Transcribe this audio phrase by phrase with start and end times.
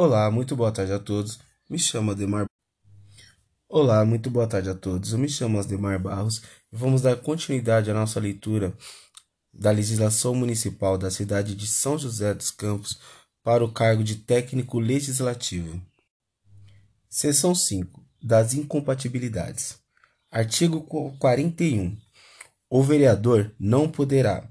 [0.00, 1.40] Olá, muito boa tarde a todos.
[1.68, 2.46] Me chamo Ademar.
[3.68, 5.12] Olá, muito boa tarde a todos.
[5.12, 6.40] Eu me chamo Ademar Barros
[6.72, 8.72] e vamos dar continuidade à nossa leitura
[9.52, 13.00] da legislação municipal da cidade de São José dos Campos
[13.42, 15.82] para o cargo de técnico legislativo.
[17.10, 19.80] Seção 5 das incompatibilidades.
[20.30, 20.82] Artigo
[21.18, 21.98] 41.
[22.70, 24.48] O vereador não poderá.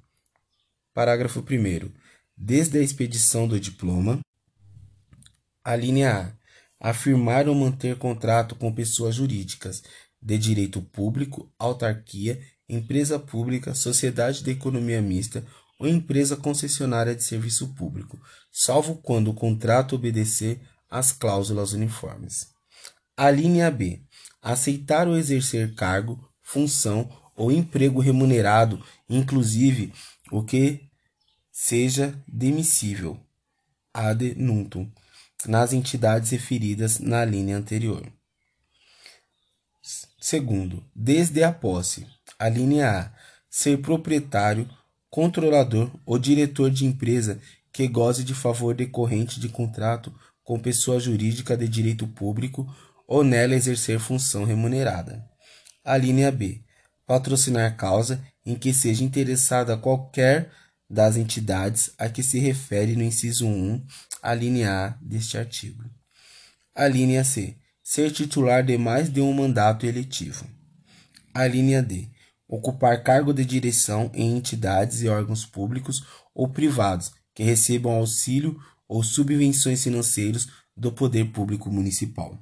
[0.93, 1.89] Parágrafo 1
[2.36, 4.20] desde a expedição do diploma
[5.68, 6.34] a linha
[6.80, 6.89] A.
[6.89, 9.84] Afirmar ou manter contrato com pessoas jurídicas
[10.21, 15.45] de direito público, autarquia, empresa pública, sociedade de economia mista
[15.77, 18.17] ou empresa concessionária de serviço público,
[18.49, 22.48] salvo quando o contrato obedecer às cláusulas uniformes.
[23.18, 24.02] A linha B.
[24.41, 29.91] Aceitar ou exercer cargo, função ou emprego remunerado, inclusive
[30.31, 30.88] o que
[31.52, 33.20] seja demissível,
[33.93, 34.90] ad nutum
[35.46, 38.05] nas entidades referidas na linha anterior.
[40.20, 42.07] Segundo, desde a posse,
[42.40, 43.12] a linha A,
[43.49, 44.68] ser proprietário,
[45.10, 47.40] controlador ou diretor de empresa
[47.71, 50.13] que goze de favor decorrente de contrato
[50.44, 52.68] com pessoa jurídica de direito público
[53.07, 55.24] ou nela exercer função remunerada.
[55.84, 56.62] A linha B,
[57.05, 60.51] patrocinar causa em que seja interessada qualquer
[60.90, 63.85] das entidades a que se refere no inciso 1,
[64.22, 65.84] a linha A deste artigo.
[66.75, 67.57] A linha C.
[67.84, 70.46] Ser titular de mais de um mandato eletivo.
[71.34, 72.09] A linha D.
[72.47, 79.03] Ocupar cargo de direção em entidades e órgãos públicos ou privados que recebam auxílio ou
[79.03, 82.40] subvenções financeiros do poder público municipal.